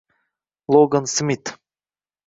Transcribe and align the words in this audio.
Logan 0.65 1.05
Smit 1.05 1.43